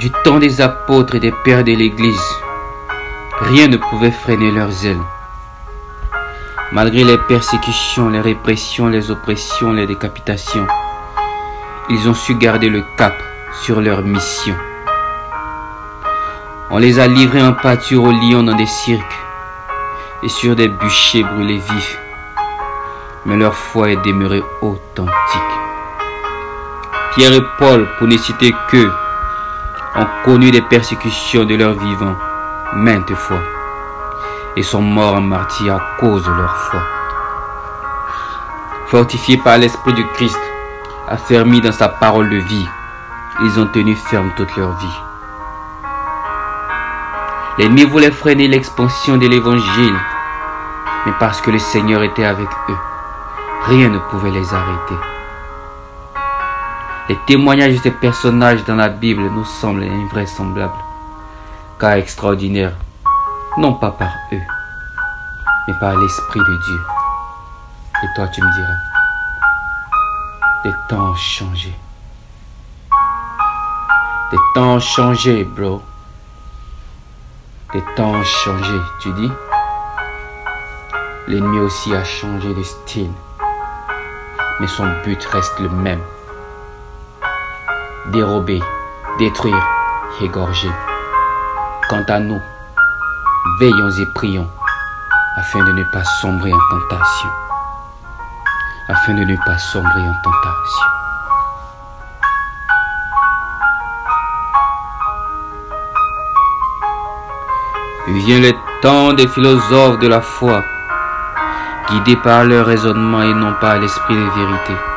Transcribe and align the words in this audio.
Du 0.00 0.10
temps 0.24 0.38
des 0.38 0.62
apôtres 0.62 1.16
et 1.16 1.20
des 1.20 1.30
pères 1.44 1.62
de 1.62 1.72
l'Église, 1.72 2.34
rien 3.38 3.68
ne 3.68 3.76
pouvait 3.76 4.10
freiner 4.10 4.50
leurs 4.50 4.86
ailes. 4.86 5.02
Malgré 6.72 7.04
les 7.04 7.18
persécutions, 7.18 8.08
les 8.08 8.22
répressions, 8.22 8.86
les 8.86 9.10
oppressions, 9.10 9.72
les 9.72 9.86
décapitations, 9.86 10.66
ils 11.90 12.08
ont 12.08 12.14
su 12.14 12.34
garder 12.36 12.70
le 12.70 12.82
cap 12.96 13.12
sur 13.60 13.82
leur 13.82 14.00
mission. 14.00 14.54
On 16.70 16.78
les 16.78 16.98
a 16.98 17.06
livrés 17.06 17.42
en 17.42 17.52
pâture 17.52 18.04
aux 18.04 18.10
lions 18.10 18.42
dans 18.42 18.56
des 18.56 18.64
cirques 18.64 19.18
et 20.22 20.30
sur 20.30 20.56
des 20.56 20.68
bûchers 20.68 21.24
brûlés 21.24 21.58
vifs, 21.58 21.98
mais 23.26 23.36
leur 23.36 23.54
foi 23.54 23.90
est 23.90 24.02
demeurée 24.02 24.42
authentique. 24.62 25.10
Pierre 27.14 27.34
et 27.34 27.44
Paul, 27.58 27.86
pour 27.98 28.08
ne 28.08 28.16
citer 28.16 28.54
qu'eux, 28.70 28.90
ont 29.96 30.06
connu 30.24 30.50
des 30.50 30.62
persécutions 30.62 31.44
de 31.44 31.54
leur 31.54 31.72
vivant 31.72 32.16
maintes 32.72 33.14
fois 33.14 33.40
et 34.56 34.62
sont 34.62 34.82
morts 34.82 35.14
en 35.14 35.20
martyr 35.20 35.76
à 35.76 35.80
cause 35.98 36.24
de 36.24 36.30
leur 36.30 36.56
foi. 36.56 36.80
Fortifiés 38.86 39.38
par 39.38 39.58
l'Esprit 39.58 39.94
du 39.94 40.06
Christ, 40.14 40.38
affermis 41.08 41.60
dans 41.60 41.72
sa 41.72 41.88
parole 41.88 42.28
de 42.30 42.36
vie, 42.36 42.68
ils 43.42 43.60
ont 43.60 43.66
tenu 43.66 43.94
ferme 43.94 44.32
toute 44.36 44.56
leur 44.56 44.76
vie. 44.76 45.00
L'ennemi 47.58 47.84
voulait 47.84 48.10
freiner 48.10 48.48
l'expansion 48.48 49.16
de 49.16 49.26
l'évangile, 49.26 49.96
mais 51.06 51.12
parce 51.18 51.40
que 51.40 51.50
le 51.50 51.58
Seigneur 51.58 52.02
était 52.02 52.24
avec 52.24 52.48
eux, 52.68 52.78
rien 53.66 53.88
ne 53.88 53.98
pouvait 53.98 54.30
les 54.30 54.54
arrêter. 54.54 54.94
Les 57.10 57.18
témoignages 57.26 57.74
de 57.74 57.78
ces 57.78 57.90
personnages 57.90 58.64
dans 58.66 58.76
la 58.76 58.88
Bible 58.88 59.22
nous 59.32 59.44
semblent 59.44 59.82
invraisemblables, 59.82 60.78
car 61.76 61.94
extraordinaires, 61.94 62.76
non 63.58 63.74
pas 63.74 63.90
par 63.90 64.12
eux, 64.32 64.40
mais 65.66 65.74
par 65.80 65.98
l'Esprit 65.98 66.38
de 66.38 66.56
Dieu. 66.64 66.80
Et 68.04 68.06
toi, 68.14 68.28
tu 68.28 68.40
me 68.40 68.52
diras, 68.54 68.68
les 70.64 70.72
temps 70.88 71.10
ont 71.10 71.16
changé. 71.16 71.74
Les 74.30 74.38
temps 74.54 74.74
ont 74.74 74.78
changé, 74.78 75.42
bro. 75.42 75.82
Les 77.74 77.82
temps 77.96 78.12
ont 78.12 78.22
changé, 78.22 78.78
tu 79.00 79.12
dis? 79.14 79.32
L'ennemi 81.26 81.58
aussi 81.58 81.92
a 81.92 82.04
changé 82.04 82.54
de 82.54 82.62
style, 82.62 83.10
mais 84.60 84.68
son 84.68 84.88
but 85.02 85.24
reste 85.24 85.58
le 85.58 85.70
même 85.70 85.98
dérober, 88.12 88.60
détruire, 89.18 89.66
égorger. 90.20 90.70
Quant 91.88 92.04
à 92.08 92.18
nous, 92.18 92.40
veillons 93.60 93.90
et 93.90 94.06
prions 94.14 94.48
afin 95.36 95.64
de 95.64 95.72
ne 95.72 95.84
pas 95.92 96.04
sombrer 96.20 96.52
en 96.52 96.58
tentation. 96.70 97.30
Afin 98.88 99.14
de 99.14 99.24
ne 99.24 99.36
pas 99.36 99.58
sombrer 99.58 100.00
en 100.00 100.14
tentation. 100.22 100.86
vient 108.26 108.40
le 108.40 108.52
temps 108.82 109.12
des 109.12 109.28
philosophes 109.28 110.00
de 110.00 110.08
la 110.08 110.20
foi, 110.20 110.64
guidés 111.88 112.16
par 112.16 112.44
leur 112.44 112.66
raisonnement 112.66 113.22
et 113.22 113.32
non 113.32 113.54
par 113.60 113.78
l'esprit 113.78 114.16
de 114.16 114.20
vérité. 114.20 114.89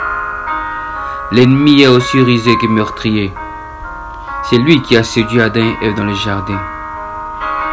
L'ennemi 1.34 1.82
est 1.82 1.88
aussi 1.88 2.22
risé 2.22 2.56
que 2.58 2.68
meurtrier. 2.68 3.34
C'est 4.44 4.60
lui 4.60 4.84
qui 4.84 4.96
a 4.96 5.04
séduit 5.04 5.42
Adam 5.42 5.62
et 5.62 5.78
Ève 5.82 5.96
dans 5.96 6.04
le 6.04 6.14
jardin. 6.14 6.60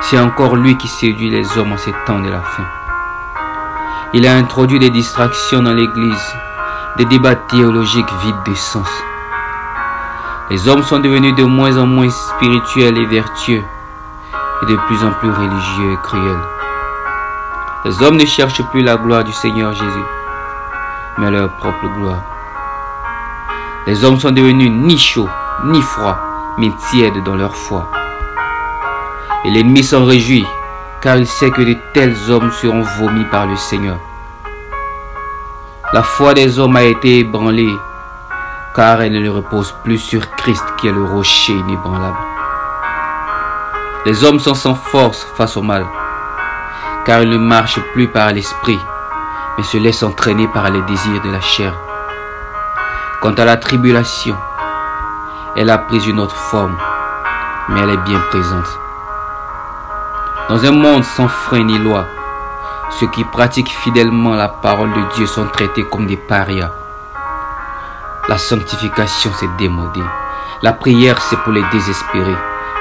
C'est 0.01 0.19
encore 0.19 0.57
lui 0.57 0.79
qui 0.79 0.89
séduit 0.89 1.29
les 1.29 1.59
hommes 1.59 1.73
en 1.73 1.77
ces 1.77 1.93
temps 2.07 2.21
de 2.21 2.31
la 2.31 2.41
fin. 2.41 2.65
Il 4.15 4.27
a 4.27 4.35
introduit 4.35 4.79
des 4.79 4.89
distractions 4.89 5.63
dans 5.63 5.75
l'Église, 5.75 6.35
des 6.97 7.05
débats 7.05 7.35
théologiques 7.35 8.11
vides 8.23 8.43
de 8.47 8.55
sens. 8.55 8.89
Les 10.49 10.67
hommes 10.67 10.83
sont 10.83 11.01
devenus 11.01 11.35
de 11.35 11.45
moins 11.45 11.77
en 11.77 11.85
moins 11.85 12.09
spirituels 12.09 12.97
et 12.97 13.07
vertueux, 13.07 13.63
et 14.63 14.67
de 14.67 14.77
plus 14.87 15.05
en 15.05 15.11
plus 15.11 15.31
religieux 15.31 15.93
et 15.93 15.99
cruels. 16.03 16.45
Les 17.85 18.03
hommes 18.03 18.17
ne 18.17 18.25
cherchent 18.25 18.67
plus 18.71 18.83
la 18.83 18.97
gloire 18.97 19.23
du 19.23 19.33
Seigneur 19.33 19.75
Jésus, 19.75 20.07
mais 21.19 21.31
leur 21.31 21.51
propre 21.57 21.89
gloire. 21.99 22.30
Les 23.91 24.05
hommes 24.05 24.21
sont 24.21 24.31
devenus 24.31 24.71
ni 24.71 24.97
chauds, 24.97 25.29
ni 25.65 25.83
froids, 25.83 26.17
mais 26.59 26.71
tièdes 26.91 27.25
dans 27.25 27.35
leur 27.35 27.57
foi. 27.57 27.91
Et 29.45 29.51
l'ennemi 29.51 29.83
s'en 29.83 30.05
réjouit, 30.05 30.47
car 31.03 31.17
il 31.17 31.27
sait 31.27 31.51
que 31.51 31.63
de 31.63 31.77
tels 31.93 32.31
hommes 32.31 32.53
seront 32.53 32.83
vomis 32.83 33.25
par 33.25 33.49
le 33.49 33.57
Seigneur. 33.57 33.99
La 35.93 36.05
foi 36.05 36.35
des 36.35 36.61
hommes 36.61 36.77
a 36.77 36.85
été 36.85 37.19
ébranlée, 37.19 37.75
car 38.77 39.03
elle 39.03 39.21
ne 39.21 39.29
repose 39.29 39.75
plus 39.83 39.99
sur 39.99 40.31
Christ 40.37 40.65
qui 40.77 40.87
est 40.87 40.93
le 40.93 41.03
rocher 41.03 41.55
inébranlable. 41.55 42.17
Les 44.07 44.23
hommes 44.23 44.39
sont 44.39 44.55
sans 44.55 44.77
force 44.77 45.27
face 45.35 45.57
au 45.57 45.63
mal, 45.63 45.85
car 47.05 47.23
ils 47.23 47.31
ne 47.31 47.39
marchent 47.39 47.83
plus 47.93 48.07
par 48.07 48.31
l'esprit, 48.31 48.79
mais 49.59 49.65
se 49.65 49.79
laissent 49.79 50.05
entraîner 50.05 50.47
par 50.47 50.71
les 50.71 50.83
désirs 50.83 51.23
de 51.25 51.33
la 51.33 51.41
chair. 51.41 51.75
Quant 53.21 53.35
à 53.35 53.45
la 53.45 53.59
tribulation, 53.59 54.35
elle 55.55 55.69
a 55.69 55.77
pris 55.77 56.09
une 56.09 56.19
autre 56.19 56.37
forme, 56.37 56.75
mais 57.69 57.81
elle 57.81 57.91
est 57.91 57.97
bien 57.99 58.19
présente. 58.31 58.79
Dans 60.49 60.65
un 60.65 60.71
monde 60.71 61.05
sans 61.05 61.29
frein 61.29 61.65
ni 61.65 61.77
loi, 61.77 62.07
ceux 62.99 63.09
qui 63.09 63.25
pratiquent 63.25 63.69
fidèlement 63.69 64.33
la 64.33 64.49
parole 64.49 64.91
de 64.95 65.15
Dieu 65.15 65.27
sont 65.27 65.45
traités 65.49 65.85
comme 65.85 66.07
des 66.07 66.17
parias. 66.17 66.71
La 68.27 68.39
sanctification 68.39 69.35
s'est 69.35 69.51
démodée. 69.59 70.01
La 70.63 70.73
prière, 70.73 71.21
c'est 71.21 71.39
pour 71.41 71.53
les 71.53 71.65
désespérer. 71.73 72.37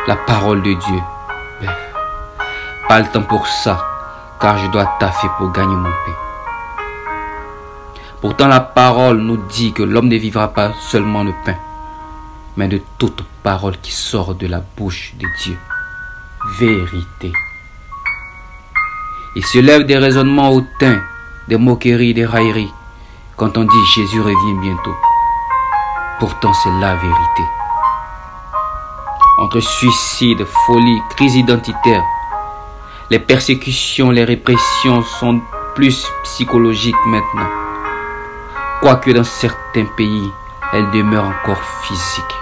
La 0.07 0.15
parole 0.15 0.61
de 0.61 0.71
Dieu. 0.71 0.99
Pas 2.87 2.99
le 2.99 3.07
temps 3.07 3.23
pour 3.23 3.45
ça, 3.45 3.85
car 4.39 4.57
je 4.57 4.67
dois 4.67 4.85
taffer 5.01 5.27
pour 5.37 5.51
gagner 5.51 5.75
mon 5.75 5.83
pain. 5.83 6.28
Pourtant 8.21 8.49
la 8.49 8.59
parole 8.59 9.19
nous 9.19 9.37
dit 9.37 9.71
que 9.71 9.81
l'homme 9.81 10.09
ne 10.09 10.17
vivra 10.17 10.49
pas 10.49 10.73
seulement 10.81 11.23
de 11.23 11.31
pain, 11.45 11.55
mais 12.57 12.67
de 12.67 12.81
toute 12.97 13.23
parole 13.43 13.77
qui 13.77 13.93
sort 13.93 14.35
de 14.35 14.45
la 14.45 14.61
bouche 14.75 15.13
de 15.17 15.25
Dieu. 15.41 15.57
Vérité. 16.59 17.31
Il 19.37 19.45
se 19.45 19.59
lève 19.59 19.85
des 19.85 19.97
raisonnements 19.97 20.49
hautains, 20.49 21.01
des 21.47 21.55
moqueries, 21.55 22.13
des 22.13 22.25
railleries, 22.25 22.73
quand 23.37 23.57
on 23.57 23.63
dit 23.63 23.85
Jésus 23.95 24.19
revient 24.19 24.59
bientôt. 24.61 24.95
Pourtant 26.19 26.51
c'est 26.51 26.77
la 26.81 26.95
vérité. 26.95 27.43
Entre 29.37 29.61
suicide, 29.61 30.43
folie, 30.65 31.01
crise 31.15 31.37
identitaire, 31.37 32.03
les 33.09 33.19
persécutions, 33.19 34.11
les 34.11 34.25
répressions 34.25 35.03
sont 35.03 35.39
plus 35.73 36.05
psychologiques 36.25 37.05
maintenant 37.05 37.58
quoique 38.81 39.11
dans 39.11 39.23
certains 39.23 39.85
pays, 39.85 40.31
elle 40.71 40.89
demeure 40.91 41.25
encore 41.25 41.61
physique. 41.81 42.35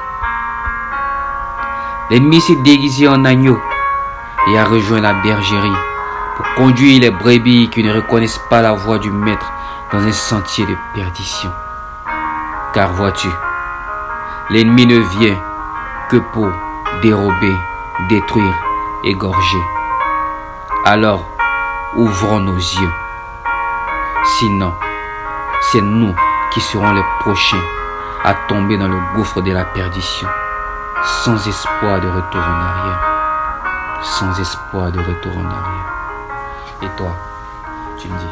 L'ennemi 2.09 2.39
s'est 2.39 2.61
déguisé 2.63 3.07
en 3.07 3.25
agneau 3.25 3.59
et 4.47 4.57
a 4.57 4.63
rejoint 4.65 5.01
la 5.01 5.13
bergerie 5.13 5.71
pour 6.35 6.45
conduire 6.55 7.01
les 7.01 7.09
brebis 7.09 7.69
qui 7.69 7.83
ne 7.83 7.93
reconnaissent 7.93 8.41
pas 8.49 8.61
la 8.61 8.73
voix 8.73 8.99
du 8.99 9.09
maître 9.09 9.51
dans 9.91 9.99
un 9.99 10.11
sentier 10.11 10.65
de 10.65 10.75
perdition. 10.93 11.51
Car 12.73 12.93
vois-tu, 12.93 13.29
l'ennemi 14.49 14.85
ne 14.85 14.99
vient 14.99 15.37
que 16.09 16.17
pour 16.17 16.51
dérober, 17.01 17.55
détruire, 18.09 18.55
égorger. 19.03 19.63
Alors, 20.85 21.25
ouvrons 21.95 22.39
nos 22.39 22.55
yeux. 22.55 22.93
Sinon, 24.23 24.73
c'est 25.61 25.81
nous 25.81 26.13
qui 26.51 26.61
seront 26.61 26.91
les 26.91 27.03
prochains 27.19 27.63
à 28.23 28.33
tomber 28.47 28.77
dans 28.77 28.87
le 28.87 28.99
gouffre 29.15 29.41
de 29.41 29.51
la 29.51 29.65
perdition, 29.65 30.27
sans 31.03 31.47
espoir 31.47 31.99
de 32.01 32.07
retour 32.07 32.41
en 32.41 32.61
arrière. 32.61 32.99
Sans 34.01 34.39
espoir 34.39 34.91
de 34.91 34.99
retour 34.99 35.31
en 35.37 35.45
arrière. 35.45 35.93
Et 36.81 36.89
toi, 36.97 37.15
tu 37.99 38.07
me 38.07 38.17
dis, 38.17 38.25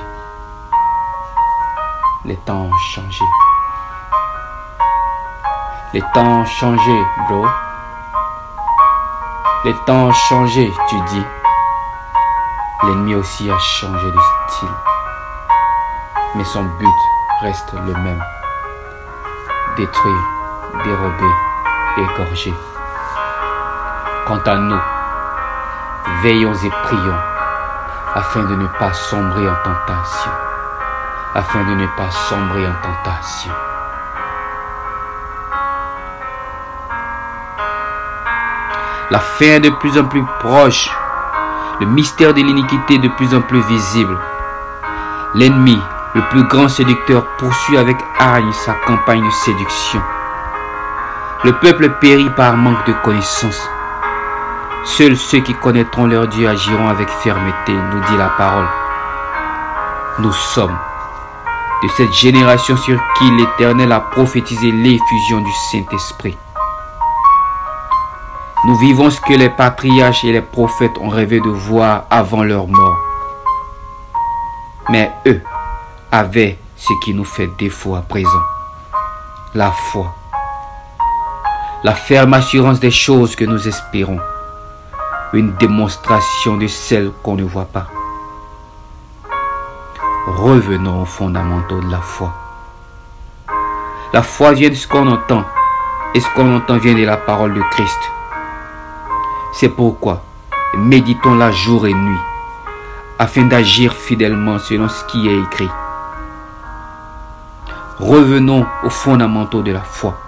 les 2.26 2.38
temps 2.38 2.62
ont 2.62 2.78
changé. 2.94 3.24
Les 5.94 6.02
temps 6.14 6.42
ont 6.42 6.46
changé, 6.46 7.04
bro. 7.30 7.46
Les 9.64 9.74
temps 9.86 10.08
ont 10.08 10.12
changé, 10.12 10.72
tu 10.90 10.96
dis. 11.08 11.26
L'ennemi 12.84 13.16
aussi 13.16 13.50
a 13.50 13.58
changé 13.58 14.12
de 14.12 14.20
style. 14.48 14.70
Mais 16.36 16.44
son 16.44 16.64
but 16.64 17.15
reste 17.42 17.74
le 17.74 17.94
même. 17.94 18.24
Détruire, 19.78 20.24
dérober, 20.84 21.34
égorger. 21.98 22.54
Quant 24.26 24.40
à 24.46 24.56
nous, 24.56 24.80
veillons 26.24 26.54
et 26.54 26.70
prions 26.84 27.20
afin 28.16 28.44
de 28.44 28.56
ne 28.56 28.68
pas 28.80 28.94
sombrer 28.94 29.50
en 29.50 29.56
tentation. 29.64 30.32
Afin 31.34 31.64
de 31.66 31.76
ne 31.76 31.88
pas 31.98 32.10
sombrer 32.12 32.66
en 32.66 32.74
tentation. 32.82 33.52
La 39.12 39.20
fin 39.20 39.46
est 39.46 39.60
de 39.60 39.70
plus 39.70 40.00
en 40.00 40.06
plus 40.06 40.24
proche. 40.40 40.90
Le 41.82 41.86
mystère 41.86 42.34
de 42.34 42.42
l'iniquité 42.42 42.98
de 42.98 43.10
plus 43.10 43.36
en 43.36 43.42
plus 43.42 43.62
visible. 43.62 44.18
L'ennemi, 45.34 45.82
le 46.16 46.22
plus 46.30 46.46
grand 46.46 46.70
séducteur, 46.70 47.28
poursuit 47.38 47.78
avec 47.78 47.98
hargne 48.18 48.54
sa 48.54 48.74
campagne 48.74 49.24
de 49.24 49.32
séduction. 49.32 50.02
Le 51.44 51.52
peuple 51.60 51.90
périt 52.00 52.30
par 52.30 52.56
manque 52.56 52.88
de 52.88 52.94
connaissance. 53.04 53.70
Seuls 54.86 55.18
ceux 55.18 55.42
qui 55.42 55.54
connaîtront 55.54 56.08
leur 56.08 56.28
Dieu 56.28 56.48
agiront 56.48 56.88
avec 56.88 57.10
fermeté, 57.10 57.74
nous 57.74 58.00
dit 58.00 58.18
la 58.18 58.30
parole. 58.30 58.68
Nous 60.20 60.32
sommes 60.32 60.78
de 61.84 61.90
cette 61.90 62.14
génération 62.14 62.78
sur 62.78 62.98
qui 63.18 63.30
l'Éternel 63.32 63.92
a 63.92 64.00
prophétisé 64.00 64.72
l'effusion 64.72 65.42
du 65.42 65.52
Saint-Esprit. 65.70 66.38
Nous 68.66 68.78
vivons 68.78 69.10
ce 69.10 69.20
que 69.20 69.34
les 69.34 69.50
patriarches 69.50 70.24
et 70.24 70.32
les 70.32 70.42
prophètes 70.42 70.98
ont 70.98 71.10
rêvé 71.10 71.42
de 71.42 71.50
voir 71.50 72.04
avant 72.10 72.44
leur 72.44 72.68
mort. 72.68 72.98
Mais 74.90 75.12
eux 75.28 75.42
avaient 76.12 76.57
ce 76.75 76.94
qui 77.04 77.13
nous 77.13 77.24
fait 77.24 77.50
défaut 77.57 77.96
à 77.96 78.02
présent. 78.02 78.44
La 79.54 79.72
foi. 79.72 80.13
La 81.84 81.94
ferme 81.94 82.34
assurance 82.34 82.80
des 82.80 82.92
choses 82.92 83.36
que 83.36 83.46
nous 83.46 83.68
espérons. 83.68 84.19
Une 85.34 85.54
démonstration 85.56 86.57
de 86.57 86.68
celles 86.68 87.12
qu'on 87.24 87.36
ne 87.36 87.44
voit 87.44 87.66
pas. 87.66 87.88
Revenons 90.28 91.02
aux 91.02 91.06
fondamentaux 91.06 91.81
de 91.81 91.92
la 91.92 92.02
foi. 92.02 92.34
La 94.13 94.22
foi 94.24 94.54
vient 94.54 94.69
de 94.69 94.75
ce 94.75 94.88
qu'on 94.88 95.08
entend. 95.08 95.44
Et 96.13 96.19
ce 96.19 96.30
qu'on 96.36 96.56
entend 96.56 96.78
vient 96.78 96.96
de 96.96 97.06
la 97.06 97.18
parole 97.18 97.54
de 97.54 97.62
Christ. 97.72 98.00
C'est 99.54 99.69
pourquoi 99.69 100.24
méditons-la 100.75 101.51
jour 101.51 101.88
et 101.88 101.94
nuit, 101.94 102.19
afin 103.19 103.44
d'agir 103.44 103.94
fidèlement 103.94 104.60
selon 104.60 104.90
ce 104.90 105.04
qui 105.06 105.28
est 105.28 105.40
écrit. 105.40 105.69
Revenons 108.00 108.66
aux 108.84 108.90
fondamentaux 108.90 109.62
de 109.62 109.72
la 109.72 109.82
foi, 109.82 110.20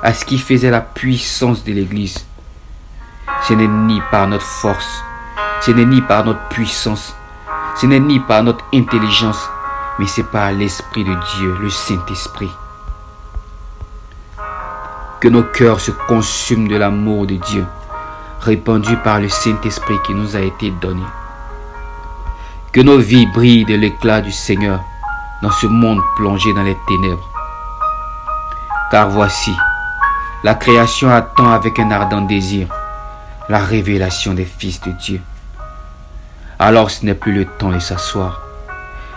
à 0.00 0.14
ce 0.14 0.24
qui 0.24 0.38
faisait 0.38 0.70
la 0.70 0.80
puissance 0.80 1.64
de 1.64 1.72
l'Église. 1.72 2.24
Ce 3.42 3.52
n'est 3.52 3.66
ni 3.66 4.00
par 4.12 4.28
notre 4.28 4.44
force, 4.44 5.02
ce 5.60 5.72
n'est 5.72 5.84
ni 5.84 6.00
par 6.00 6.24
notre 6.24 6.46
puissance, 6.50 7.16
ce 7.74 7.86
n'est 7.86 7.98
ni 7.98 8.20
par 8.20 8.44
notre 8.44 8.64
intelligence, 8.72 9.48
mais 9.98 10.06
c'est 10.06 10.22
par 10.30 10.52
l'Esprit 10.52 11.02
de 11.02 11.14
Dieu, 11.36 11.56
le 11.60 11.68
Saint-Esprit. 11.68 12.50
Que 15.18 15.28
nos 15.28 15.42
cœurs 15.42 15.80
se 15.80 15.90
consument 15.90 16.68
de 16.68 16.76
l'amour 16.76 17.26
de 17.26 17.34
Dieu 17.34 17.66
répandu 18.42 18.96
par 18.98 19.20
le 19.20 19.28
Saint-Esprit 19.28 19.98
qui 20.04 20.14
nous 20.14 20.36
a 20.36 20.40
été 20.40 20.70
donné. 20.70 21.02
Que 22.72 22.80
nos 22.80 22.98
vies 22.98 23.26
brillent 23.26 23.64
de 23.64 23.74
l'éclat 23.74 24.20
du 24.20 24.32
Seigneur 24.32 24.80
dans 25.42 25.50
ce 25.50 25.66
monde 25.66 26.00
plongé 26.16 26.52
dans 26.54 26.62
les 26.62 26.76
ténèbres. 26.86 27.28
Car 28.90 29.10
voici, 29.10 29.52
la 30.44 30.54
création 30.54 31.10
attend 31.10 31.50
avec 31.50 31.78
un 31.78 31.90
ardent 31.90 32.22
désir 32.22 32.68
la 33.48 33.58
révélation 33.58 34.34
des 34.34 34.44
fils 34.44 34.80
de 34.80 34.92
Dieu. 34.92 35.20
Alors 36.58 36.90
ce 36.90 37.04
n'est 37.04 37.14
plus 37.14 37.32
le 37.32 37.44
temps 37.44 37.70
de 37.70 37.78
s'asseoir, 37.78 38.40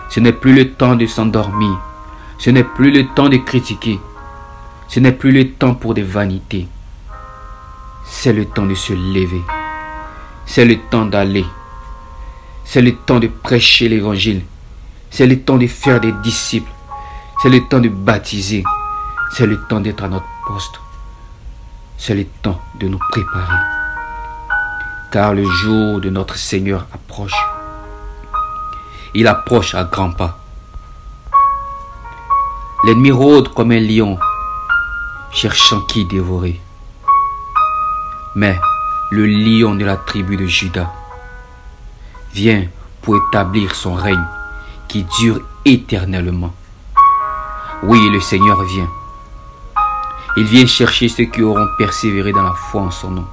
ce 0.09 0.19
n'est 0.19 0.33
plus 0.33 0.55
le 0.55 0.71
temps 0.71 0.95
de 0.95 1.05
s'endormir, 1.05 1.77
ce 2.39 2.49
n'est 2.49 2.63
plus 2.63 2.91
le 2.91 3.05
temps 3.13 3.29
de 3.29 3.37
critiquer, 3.37 3.99
ce 4.87 4.99
n'est 4.99 5.11
plus 5.11 5.31
le 5.31 5.51
temps 5.51 5.75
pour 5.75 5.93
des 5.93 6.03
vanités, 6.03 6.67
c'est 8.05 8.33
le 8.33 8.45
temps 8.45 8.65
de 8.65 8.75
se 8.75 8.93
lever. 8.93 9.43
C'est 10.45 10.65
le 10.65 10.77
temps 10.77 11.05
d'aller. 11.05 11.45
C'est 12.63 12.81
le 12.81 12.95
temps 12.95 13.19
de 13.19 13.27
prêcher 13.27 13.89
l'évangile. 13.89 14.43
C'est 15.09 15.27
le 15.27 15.41
temps 15.41 15.57
de 15.57 15.67
faire 15.67 15.99
des 15.99 16.11
disciples. 16.11 16.71
C'est 17.41 17.49
le 17.49 17.67
temps 17.67 17.79
de 17.79 17.89
baptiser. 17.89 18.63
C'est 19.31 19.45
le 19.45 19.61
temps 19.67 19.79
d'être 19.79 20.03
à 20.03 20.07
notre 20.07 20.25
poste. 20.47 20.79
C'est 21.97 22.15
le 22.15 22.25
temps 22.25 22.61
de 22.79 22.87
nous 22.87 22.99
préparer. 23.11 23.57
Car 25.11 25.33
le 25.33 25.45
jour 25.45 26.01
de 26.01 26.09
notre 26.09 26.35
Seigneur 26.35 26.85
approche. 26.93 27.35
Il 29.13 29.27
approche 29.27 29.75
à 29.75 29.85
grands 29.85 30.11
pas. 30.11 30.37
L'ennemi 32.85 33.11
rôde 33.11 33.53
comme 33.53 33.71
un 33.71 33.79
lion, 33.79 34.19
cherchant 35.31 35.81
qui 35.81 36.05
dévorer. 36.05 36.59
Mais 38.35 38.59
le 39.11 39.25
lion 39.25 39.75
de 39.75 39.85
la 39.85 39.95
tribu 39.97 40.35
de 40.35 40.45
Judas 40.45 40.91
vient 42.33 42.65
pour 43.01 43.15
établir 43.15 43.73
son 43.73 43.93
règne 43.93 44.25
qui 44.87 45.03
dure 45.19 45.41
éternellement. 45.65 46.53
Oui, 47.83 48.09
le 48.09 48.19
Seigneur 48.19 48.61
vient. 48.63 48.89
Il 50.37 50.45
vient 50.45 50.65
chercher 50.65 51.07
ceux 51.07 51.25
qui 51.25 51.43
auront 51.43 51.67
persévéré 51.77 52.31
dans 52.31 52.43
la 52.43 52.53
foi 52.53 52.81
en 52.81 52.91
son 52.91 53.11
nom 53.11 53.25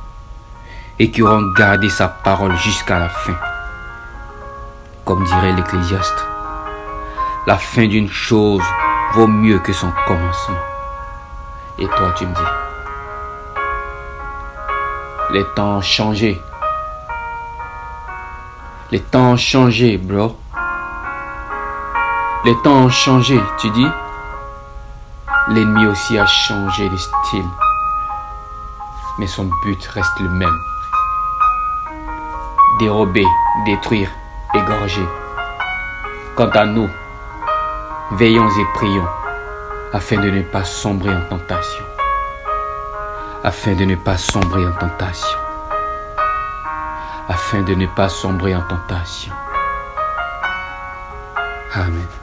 et 0.98 1.10
qui 1.10 1.22
auront 1.22 1.52
gardé 1.56 1.88
sa 1.88 2.08
parole 2.08 2.56
jusqu'à 2.56 2.98
la 2.98 3.08
fin. 3.08 3.34
Comme 5.04 5.24
dirait 5.24 5.52
l'Ecclésiaste, 5.52 6.26
la 7.46 7.58
fin 7.58 7.86
d'une 7.86 8.10
chose 8.10 8.62
vaut 9.14 9.26
mieux 9.26 9.58
que 9.58 9.72
son 9.72 9.90
commencement. 10.06 10.62
Et 11.78 11.86
toi, 11.86 12.12
tu 12.16 12.26
me 12.26 12.34
dis, 12.34 12.40
les 15.32 15.44
temps 15.56 15.78
ont 15.78 15.80
changé. 15.80 16.40
Les 18.90 19.00
temps 19.00 19.32
ont 19.32 19.36
changé, 19.36 19.96
bro. 19.96 20.38
Les 22.44 22.54
temps 22.62 22.84
ont 22.84 22.90
changé, 22.90 23.40
tu 23.58 23.70
dis? 23.70 23.86
L'ennemi 25.48 25.86
aussi 25.86 26.18
a 26.18 26.26
changé 26.26 26.88
de 26.88 26.96
style. 26.96 27.48
Mais 29.18 29.26
son 29.26 29.50
but 29.62 29.84
reste 29.86 30.20
le 30.20 30.28
même. 30.28 30.58
Dérober, 32.78 33.26
détruire, 33.64 34.10
égorger. 34.54 35.06
Quant 36.36 36.50
à 36.50 36.64
nous, 36.64 36.88
veillons 38.12 38.48
et 38.48 38.64
prions 38.74 39.08
afin 39.92 40.16
de 40.16 40.30
ne 40.30 40.42
pas 40.42 40.64
sombrer 40.64 41.14
en 41.14 41.28
tentation 41.28 41.84
afin 43.44 43.74
de 43.74 43.84
ne 43.84 43.96
pas 43.96 44.16
sombrer 44.16 44.66
en 44.66 44.72
tentation. 44.72 45.38
Afin 47.28 47.62
de 47.62 47.74
ne 47.74 47.86
pas 47.86 48.08
sombrer 48.08 48.54
en 48.54 48.62
tentation. 48.62 49.32
Amen. 51.74 52.21